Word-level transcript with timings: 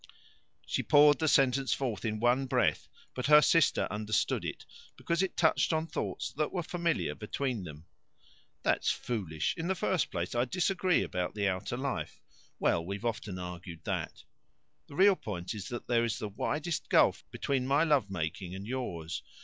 She 0.65 0.81
poured 0.81 1.19
the 1.19 1.27
sentence 1.27 1.73
forth 1.75 2.05
in 2.05 2.19
one 2.19 2.47
breath, 2.47 2.87
but 3.13 3.27
her 3.27 3.39
sister 3.39 3.87
understood 3.91 4.43
it, 4.43 4.65
because 4.97 5.21
it 5.21 5.37
touched 5.37 5.71
on 5.73 5.85
thoughts 5.85 6.31
that 6.37 6.51
were 6.51 6.63
familiar 6.63 7.13
between 7.13 7.65
them. 7.65 7.85
"That's 8.63 8.89
foolish. 8.89 9.53
In 9.57 9.67
the 9.67 9.75
first 9.75 10.09
place, 10.09 10.33
I 10.33 10.45
disagree 10.45 11.03
about 11.03 11.35
the 11.35 11.47
outer 11.47 11.77
life. 11.77 12.19
Well, 12.57 12.83
we've 12.83 13.05
often 13.05 13.37
argued 13.37 13.81
that. 13.83 14.23
The 14.87 14.95
real 14.95 15.15
point 15.15 15.53
is 15.53 15.67
that 15.67 15.85
there 15.85 16.03
is 16.03 16.17
the 16.17 16.29
widest 16.29 16.89
gulf 16.89 17.23
between 17.29 17.67
my 17.67 17.83
love 17.83 18.09
making 18.09 18.55
and 18.55 18.65
yours. 18.65 19.21